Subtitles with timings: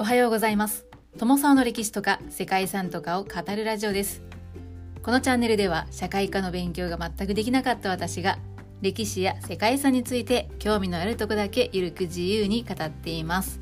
[0.00, 0.86] おはようございます。
[1.18, 4.22] 友沢の歴史とか世界遺産とかを語るラジオです。
[5.02, 8.38] このチャンネルでは社会科の勉強が全くできなかった私が
[8.80, 13.60] 歴史や世界遺産について興味のあるとこだけゆるく自由に語っています。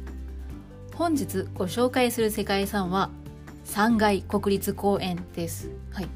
[0.95, 3.11] 本日ご紹介する世界遺産は
[3.65, 5.73] 3階国立公園です。
[5.91, 6.09] はい。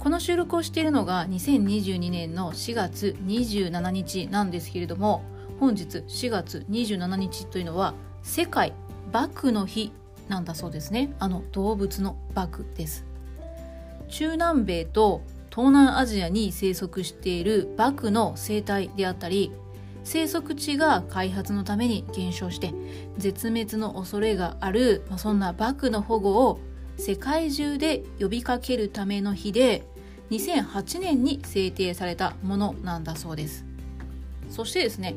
[0.00, 5.22] この収録をしているのが2022年の4月27日なんですけれども
[5.60, 8.72] 本日4月27日というのは世界
[9.12, 9.92] バクの日
[10.28, 11.14] なんだそうですね。
[11.18, 13.04] あの動物のバクです。
[14.08, 19.52] 中南米と東南アジアに生息しているバクの生態であったり
[20.04, 22.72] 生息地が開発のために減少して
[23.18, 26.60] 絶滅の恐れがある、まあ、そんなバクの保護を
[26.98, 29.84] 世界中で呼びかけるための日で
[30.30, 33.64] 2008年に制定されたものなんだそうです。
[34.50, 35.16] そしてですね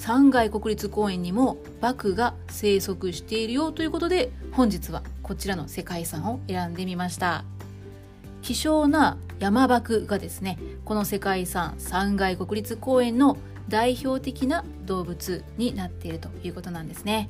[0.00, 7.44] 三階国立公園にもバクが生息しているよということで本日はこちらの世界遺産を選んでみました。
[8.40, 13.36] 希少な山バクがですねこの世界遺産三階国立公園の
[13.68, 17.28] 代表的な動物になっているということなんですね。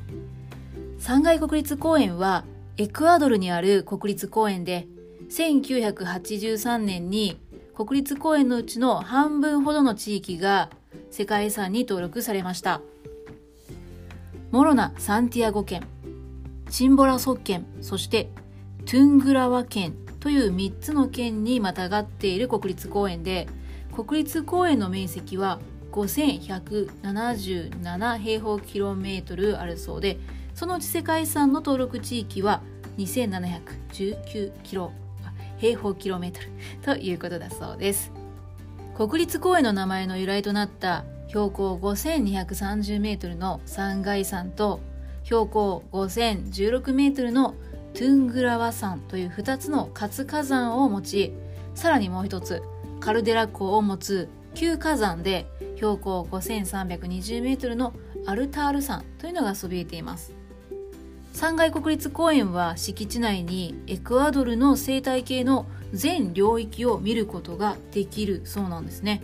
[1.01, 2.45] 三階国立公園は
[2.77, 4.87] エクアドルにある国立公園で
[5.29, 7.37] 1983年に
[7.75, 10.71] 国立公園のうちの半分ほどの地域が
[11.11, 12.81] 世界遺産に登録されました。
[14.51, 15.87] モロナ・サンティアゴ県
[16.71, 18.31] チンボラソ県そして
[18.85, 23.47] トゥングラワ県という3つの県にまたがっている国立公園で
[23.95, 25.61] 国立公園の面積は
[25.93, 30.19] 5177平方キロメートルあるそうで
[30.55, 32.63] そのうち世界遺産の登録地域は
[32.99, 34.93] 2719キロ
[35.59, 36.49] 平方キロメートル
[36.83, 38.20] ということだそうです。
[38.97, 44.81] 国立公園の名前の由来となった標高5230メートルの山外山と
[45.23, 47.55] 標高5016メートルの
[47.95, 51.33] トゥングラワ山という2つの活火山を持ち
[51.75, 52.63] さらにもう一つ
[53.01, 57.95] カルデラ湖を持つ旧火山で標高5320メートルの
[58.27, 60.40] アルタール山というのがそびえています。
[61.33, 69.23] 山外国立公園は敷地内にエクアドルの生態系の全領域を見ることができるそうなんですね。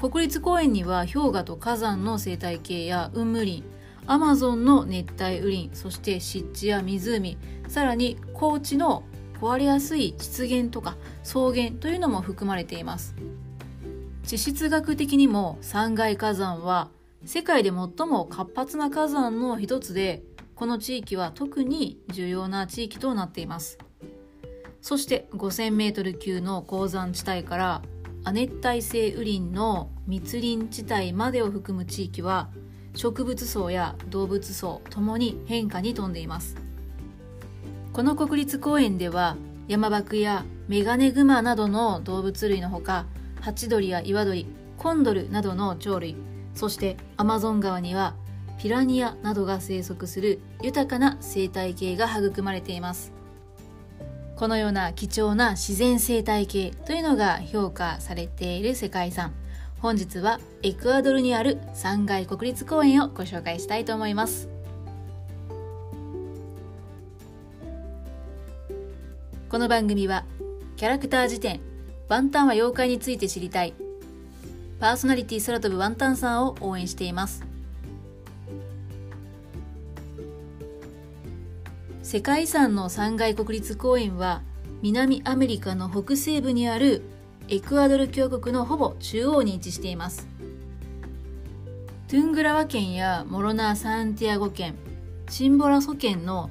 [0.00, 3.64] 国立公園には氷河と火山の生態系や雲霧林
[4.06, 7.36] アマゾンの熱帯雨林そして湿地や湖
[7.68, 9.02] さらに高地の
[9.40, 13.14] 壊れやすい湿原とか草原というのも含まれています。
[14.24, 16.88] 地質学的にも山外火山は
[17.24, 20.22] 世界で最も活発な火山の一つで
[20.60, 23.78] この地域は特に重要な地域となっています。
[24.82, 27.82] そして5000メートル級の鉱山地帯から
[28.24, 32.50] 亜熱帯性雨林の密林地帯までを含む地域は
[32.94, 36.56] 植物層や動物層ともに変化に富んでいます。
[37.94, 43.06] この国立公園では山クやメガネグマなどの動物類のほか
[43.40, 44.46] ハチドリや岩鳥
[44.76, 46.16] コンドルなどの鳥類
[46.54, 48.14] そしてアマゾン川には
[48.60, 53.10] ピラニアなどが生息する豊かな生態系が育まれています。
[54.36, 59.32] このような貴重な自然生態系というのが評価されている世界遺産。
[59.78, 64.50] 本日はエクアドルにある山外国立公園をご紹介したいと思います。
[69.48, 70.26] この番組は
[70.76, 71.60] キャラクター辞典
[72.08, 73.72] ワンタンは妖怪について知りたい。
[74.78, 77.49] パーソナリティ空飛ぶワンタンさんを応援しています。
[82.10, 84.42] 世界遺産の山外国立公園は
[84.82, 87.02] 南アメリカの北西部にある
[87.46, 90.26] エクアドル峡谷のほぼ中央に位置しています。
[92.08, 94.74] トゥングラワ県やモロナ・サンティアゴ県
[95.28, 96.50] シンボラソ県の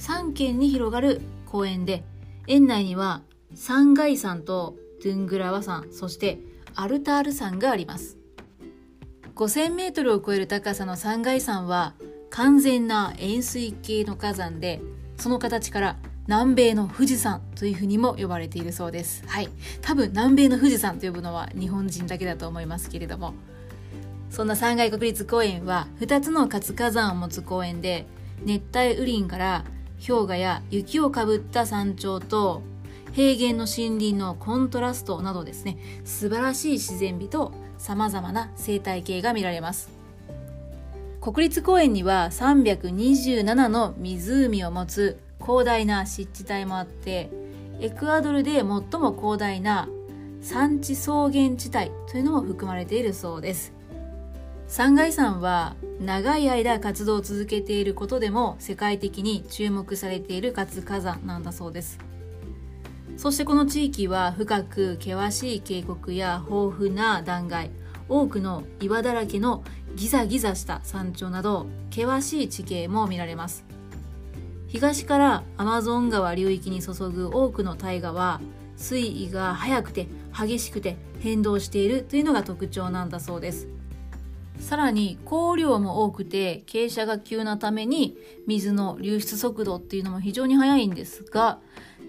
[0.00, 2.04] 3県に広がる公園で
[2.46, 3.22] 園内には
[3.54, 6.40] 山外山とトゥングラワ山そして
[6.74, 8.18] アルタール山があります。
[9.34, 11.94] 5000メートルを超える高さの山外山は
[12.28, 14.82] 完全な円錐形の火山で
[15.20, 15.96] その形から
[16.26, 19.22] 南米の富士山というふうにも呼ばれているそうです。
[19.26, 19.48] はい。
[19.82, 23.34] 多分南米の富士山と呼ぶのは日本人だけだと思いますけれども。
[24.30, 28.06] そんな山外国立公園は2つの活火山を持つ公園で
[28.44, 29.64] 熱帯雨林から
[30.06, 32.62] 氷河や雪をかぶった山頂と
[33.12, 35.76] 平原の森林のコントラストなどですね。
[36.04, 39.99] 素晴らしい自然美と様々な生態系が見られます。
[41.20, 47.30] 国立公園には327の湖を持つ広大な湿地帯もあって
[47.78, 48.82] エクアドルで最も
[49.14, 49.86] 広大な
[50.40, 53.74] 山地草原地帯というのも含まれているそうです。
[54.66, 61.98] 三海山は長い間活動を続けていることでも世界的に注目されている活火山なんだそうです。
[63.18, 67.70] そしてこの地域は深く険しい渓谷や豊富な断崖
[68.10, 69.64] 多くの岩だらけの
[69.94, 73.64] ギザギザした山頂など険しい地形も見られます。
[74.66, 78.40] 東からアマゾン川流域に注ぐ多くの大河は
[78.76, 83.68] 水位が速くて激しくて変動しているというのが特徴なんだそうです。
[84.58, 88.16] さらに降量も多くて傾斜が急なために
[88.46, 91.58] 水の流出速度っていうのも非常に速いんですが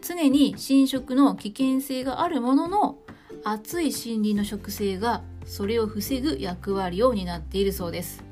[0.01, 2.97] 常に侵食の危険性があるものの
[3.45, 8.23] 暑い森林の植生がそれを防ぐ役割を担っているそうです。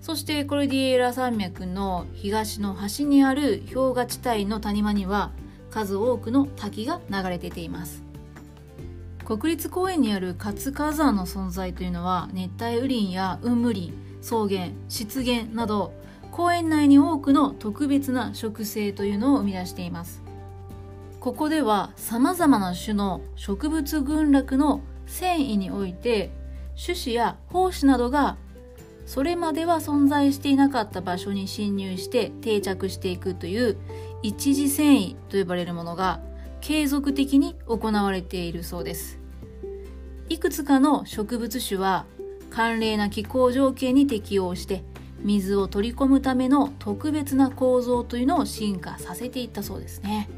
[0.00, 5.30] そしてコルディエラ山脈の東の端にある氷河地帯の谷間には
[5.70, 8.02] 数多くの滝が流れ出ています。
[9.24, 15.92] 国立公園にある活火山の存在というのは熱帯雨林や雲霧林草原湿原など
[16.30, 20.22] 公園内に多くの特別な植生というのを生み出しています。
[21.20, 24.80] ここでは様々な種の植物群落の
[25.12, 26.30] 繊維において
[26.82, 28.38] 種子や胞子などが
[29.04, 33.76] それまでは存在していなかった場所に侵入して定着していくという
[34.22, 36.20] 一次繊維と呼ばれるものが
[36.60, 39.18] 継続的に行われているそうです。
[40.28, 42.06] いくつかの植物種は
[42.48, 44.82] 寒冷な気候条件に適応して
[45.20, 50.30] 水を取り込むための特別な構造というのを進化させていったそうですね。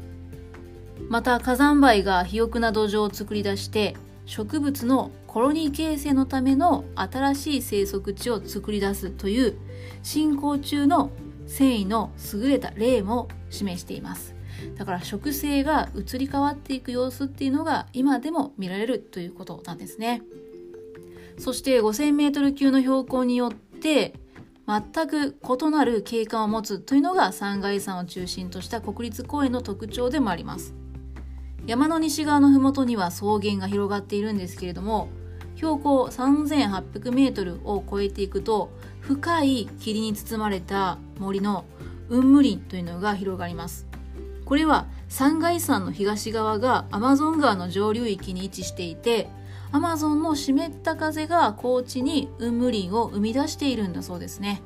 [1.07, 3.95] また火山灰が肥沃な土壌を作り出して
[4.25, 9.57] 植物のコロニー形成のための新しい生息地を作り出すという
[10.03, 11.11] 進行中の
[11.45, 14.35] 繊維の優れた例も示しています。
[14.77, 20.21] だから植生が移り変わっていく様子っていうのが今でも見られるということなんですね。
[21.37, 24.13] そして 5000m 級の標高によって
[24.67, 30.73] 全く異なる景観を持つというのが山外山を中心とした国立公園の特徴でもあります。
[31.67, 35.09] 山の西側の麓には草原が広がっているんですけれども
[35.55, 38.69] 標高 3800m を超えていくと
[39.01, 41.65] 深い霧に包まれた森の
[42.09, 43.87] 雲霧林というのが広がります。
[44.45, 49.27] これは山外山の東側がアマゾン川の上流域に位置していて
[49.71, 54.61] アマゾンの湿った風が高地に雲霧林を生み出しているんだそうですね。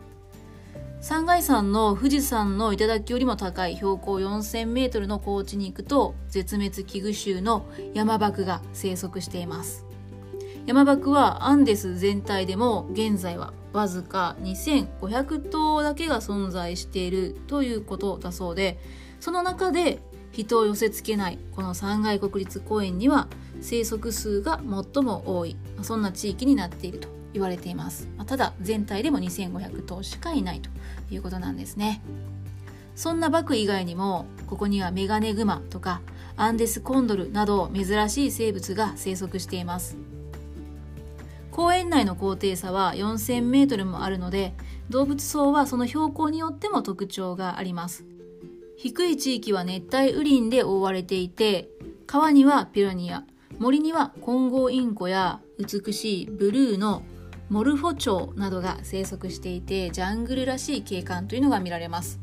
[1.02, 9.86] 山外山の富士山の頂よりも高い標高 4000m の高地に行くと絶滅危惧種の山漠が生息しています。
[10.66, 18.78] 山漠はアンデス全体でも現在はわずか2500頭だけが存在しているということだそうで
[19.20, 20.00] その中で
[20.32, 23.30] 人を寄せ付けないこの山外国立公園には
[23.62, 24.60] 生息数が
[24.94, 27.19] 最も多いそんな地域になっていると。
[27.34, 28.08] 言われています。
[28.26, 30.70] ただ全体でも2500頭しかいないと
[31.12, 32.02] いうことなんですね。
[32.96, 36.02] そんなバク以外にもここにはメガネグマとか
[36.36, 39.98] アンデスコンドルなど珍しい生物が生息しています。
[41.52, 44.54] 公園内の高低差は 4000m もあるので
[44.90, 48.06] 動物層はその標高によっても特徴があります。
[48.78, 51.68] 低い地域は熱帯雨林で覆われていて
[52.08, 53.26] 川にはピラニア
[53.60, 57.04] 森にはコンゴインコや美しいブルーの
[57.50, 62.20] モルフォチョウなどが生息していてジャングルらしい景観というのが見られます。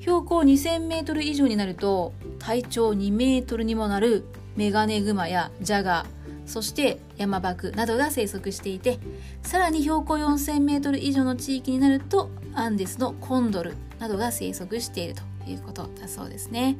[0.00, 4.24] 標高 2000m 以上になると体長 2m にもなる
[4.56, 8.98] メガネグマやジャガーそして山クなどが生息していて
[9.42, 16.78] さらに標高 4000m 以上の地域になるとアンデスのコンドルなどが生息しているということだそうですね。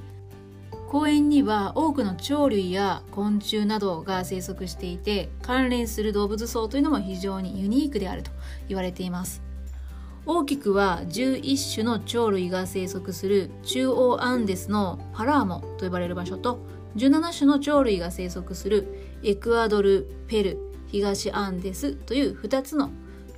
[0.88, 8.30] 公園には多くの鳥類や昆虫などが生息していて関連する動物層というのも非常にユニークであると
[8.68, 9.42] 言われています。
[10.24, 16.58] 大きくは11種の鳥類が生息する中央アンデスのパラーモと呼ばれる場所と
[16.96, 22.90] 17種の鳥類が生息するエクアドル、ペル、東アンデスという2つの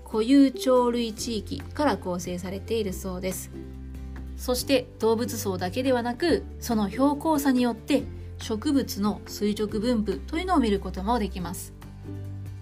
[0.05, 3.51] 固有鳥類地域から構成されているそうです。
[4.41, 8.05] そして動物層だけではなくその標高差によって
[8.39, 11.75] 植物の垂直分布というのを見ることもできます。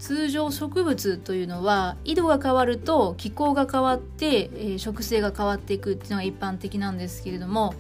[0.01, 7.75] 通常植物というのは緯度が変わると気候が変わって、え植生が変わっていくっていうのが一般的なんですけれども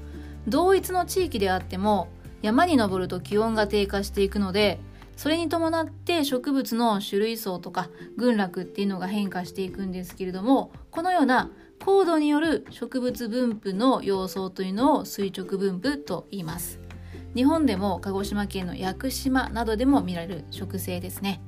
[0.46, 2.08] 同一の地域であっても
[2.40, 4.78] 山に登ると気温が低下していくので
[5.16, 11.50] それに伴って植物の種類層とか群落っていうのが変化していくんですけれどもこのような
[11.84, 16.80] 高度による植物分布の様相というのを垂直分布と言います。
[17.34, 21.40] 日本でも鹿児島県の屋久島などでも見られる植生ですね。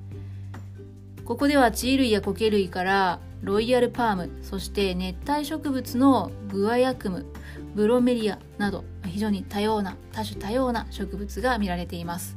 [1.24, 7.24] ここでは地衣類や苔類からロイヤルパームそして熱帯植物のグアヤクム
[7.74, 12.36] ブロメリアなど非常に多様な多種多様な植物が見られています。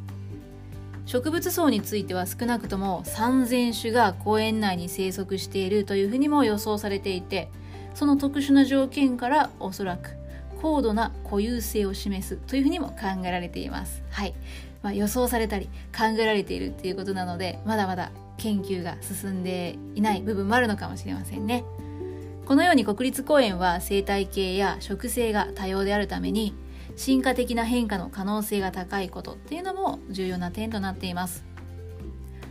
[1.06, 7.50] 植物層については少なくとも3000種が公園内に生息しているというふうにも予想されていて
[7.94, 10.12] その特殊な条件からおそらく
[10.62, 14.02] 高度な固有性を示すというふうにも考えられています。
[14.10, 14.34] はい。
[14.82, 21.64] まあ、予想されたり考えられているっていうことなので、まだまだ研究が進んでいない部分もあるのかもしれませんね。
[22.46, 26.54] このように国立公園は生態系や植生が多様であるために
[26.98, 31.46] 進化的な変化の可能性が高いことっていうのも重要な点となっています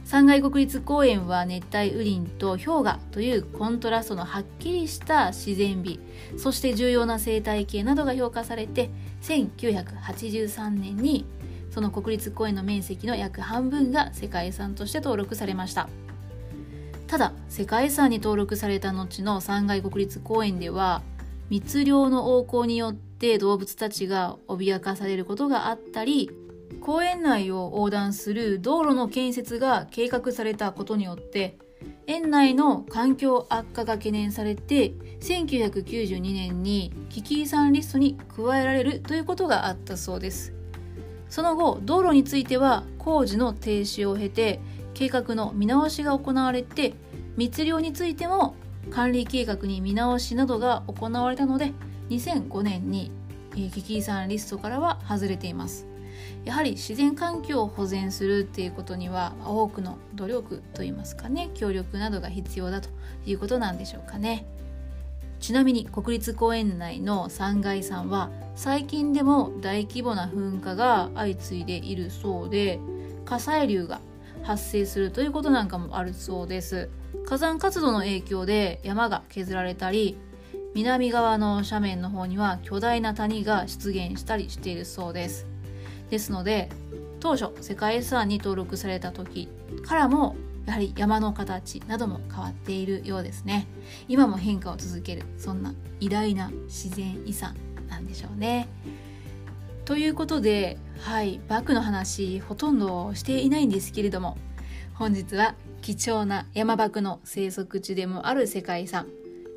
[0.05, 6.01] 山外国立公園は熱帯雨林と氷河というコントラストのはっきりした自然美
[6.37, 8.91] そして重要な生態系などが評価されて
[9.23, 11.25] 1983年に
[11.71, 15.89] その国立公園の面積の約半分が世界遺産として登録されました。
[17.13, 21.03] ただ世界遺産に登録された後の山外国立公園では
[21.51, 26.31] 密猟の横行によって動物たちが脅かされることがあったり
[26.81, 31.59] 公園内を横断する道路の建設が計画されたことによって
[32.07, 40.53] 園内の環境悪化が懸念されて1992年に危機遺産リストに加えられるということがあったそうです。
[41.29, 44.61] その後道路については工事の停止を経て
[44.93, 46.93] 計画の見直しが行われて
[47.37, 48.55] 密漁についても
[48.91, 51.73] 管理計画に見直しなどが行われたので
[52.11, 53.11] 2005年に
[53.55, 55.92] 危機遺産リストからは外れています。
[56.45, 62.89] やはり自然環境を保全するっていうことには多くの努力といいますかね協力などが必要だと
[63.27, 64.47] いうことなんでしょうかね。
[65.41, 72.79] ちなみに国立公園内の3階山は最近でも大規模な噴火が相次いでいるそうで
[73.25, 74.01] 火砕流が
[74.45, 76.91] 発生するということなんかもあるそうです。
[77.27, 80.17] 火山活動の影響で山が削られたり
[80.75, 85.52] 南側の斜面の方には巨大な谷が出現したりしているそうです。
[86.13, 86.69] ですので
[87.21, 89.49] 当初世界遺産に登録された時
[89.83, 93.67] からもやはり山の形なども変わっているようですね。
[94.09, 97.57] 今も変化を続けるそんな偉大な自然遺産
[97.89, 98.69] なんでしょうね。
[99.87, 104.37] ということではいバクの話ほとんどしていないんですけれども
[104.93, 109.09] 本日は貴重な山バクの生息地でもある世界遺産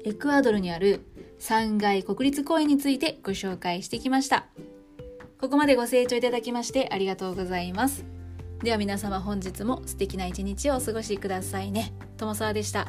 [0.06, 1.02] エクアドルにある
[1.38, 4.46] 山外国立公園についてご紹介してきました。
[5.46, 8.04] ここまでご清聴いただきましてありがとうございます。
[8.64, 11.94] では皆様本日も素敵な一日をお過ごしくださいね。
[12.18, 12.88] 友沢でした。